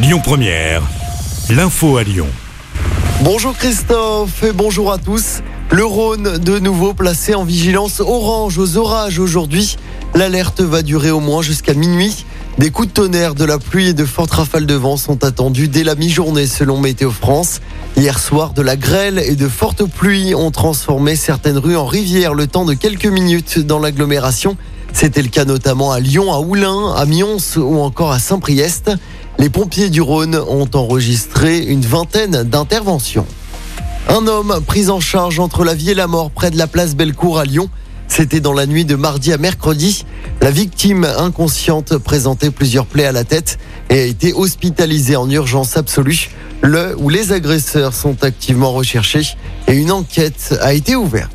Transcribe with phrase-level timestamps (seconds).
[0.00, 0.82] Lyon Première,
[1.50, 2.28] l'info à Lyon.
[3.22, 5.42] Bonjour Christophe et bonjour à tous.
[5.72, 9.76] Le Rhône de nouveau placé en vigilance orange aux orages aujourd'hui.
[10.14, 12.24] L'alerte va durer au moins jusqu'à minuit.
[12.58, 15.66] Des coups de tonnerre, de la pluie et de fortes rafales de vent sont attendus
[15.66, 17.60] dès la mi-journée selon Météo France.
[17.96, 22.34] Hier soir, de la grêle et de fortes pluies ont transformé certaines rues en rivières
[22.34, 24.56] le temps de quelques minutes dans l'agglomération.
[24.92, 28.90] C'était le cas notamment à Lyon, à Oulin, à Mions ou encore à Saint-Priest.
[29.40, 33.26] Les pompiers du Rhône ont enregistré une vingtaine d'interventions.
[34.08, 36.96] Un homme pris en charge entre la vie et la mort près de la place
[36.96, 37.70] Bellecour à Lyon.
[38.08, 40.04] C'était dans la nuit de mardi à mercredi.
[40.40, 43.60] La victime inconsciente présentait plusieurs plaies à la tête
[43.90, 46.30] et a été hospitalisée en urgence absolue.
[46.60, 49.36] Le ou les agresseurs sont activement recherchés
[49.68, 51.30] et une enquête a été ouverte.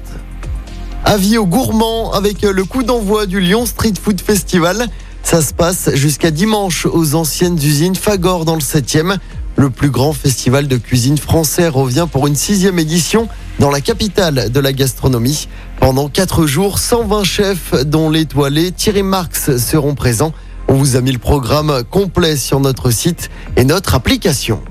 [1.05, 4.87] Avis aux gourmands avec le coup d'envoi du Lyon Street Food Festival.
[5.23, 9.17] Ça se passe jusqu'à dimanche aux anciennes usines Fagor dans le 7e.
[9.55, 14.51] Le plus grand festival de cuisine français revient pour une sixième édition dans la capitale
[14.51, 15.47] de la gastronomie.
[15.79, 20.33] Pendant quatre jours, 120 chefs, dont l'étoilé Thierry Marx, seront présents.
[20.67, 24.61] On vous a mis le programme complet sur notre site et notre application.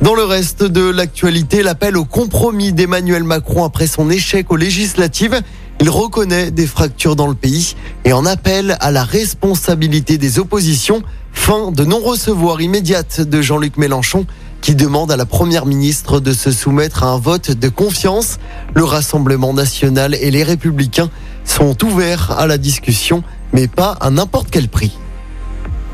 [0.00, 5.40] Dans le reste de l'actualité, l'appel au compromis d'Emmanuel Macron après son échec aux législatives.
[5.80, 11.02] Il reconnaît des fractures dans le pays et en appelle à la responsabilité des oppositions.
[11.32, 14.24] Fin de non-recevoir immédiate de Jean-Luc Mélenchon
[14.60, 18.38] qui demande à la première ministre de se soumettre à un vote de confiance.
[18.74, 21.10] Le Rassemblement national et les républicains
[21.44, 23.22] sont ouverts à la discussion,
[23.52, 24.96] mais pas à n'importe quel prix.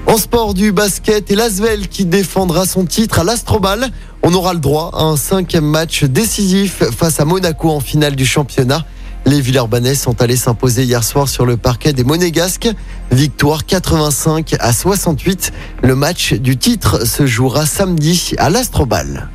[0.06, 3.91] En sport du basket et l'Asvel qui défendra son titre à l'Astrobal.
[4.22, 8.27] On aura le droit à un cinquième match décisif face à Monaco en finale du
[8.27, 8.84] championnat.
[9.31, 12.69] Les Villeurbanais sont allés s'imposer hier soir sur le parquet des Monégasques.
[13.12, 15.53] Victoire 85 à 68.
[15.84, 19.28] Le match du titre se jouera samedi à l'Astrobal.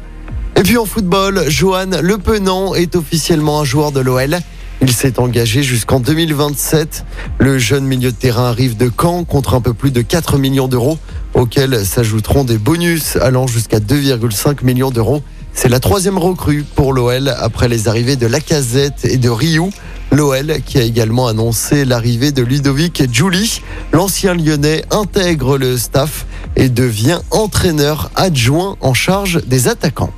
[0.58, 4.38] Et puis en football, Johan Le Penant est officiellement un joueur de l'OL.
[4.81, 7.06] Il s'est engagé jusqu'en 2027.
[7.38, 10.68] Le jeune milieu de terrain arrive de Caen contre un peu plus de 4 millions
[10.68, 10.98] d'euros,
[11.34, 15.24] auxquels s'ajouteront des bonus allant jusqu'à 2,5 millions d'euros.
[15.56, 19.72] C'est la troisième recrue pour l'OL après les arrivées de Lacazette et de Rioux.
[20.12, 23.62] L'OL qui a également annoncé l'arrivée de Ludovic Giuli.
[23.94, 30.14] L'ancien lyonnais intègre le staff et devient entraîneur adjoint en charge des attaquants.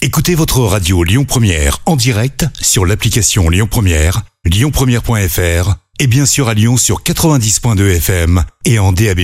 [0.00, 6.48] Écoutez votre radio Lyon Première en direct sur l'application Lyon Première, lyonpremière.fr et bien sûr
[6.48, 9.20] à Lyon sur 90.2 FM et en DAB+.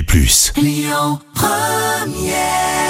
[0.56, 2.83] Lyon Première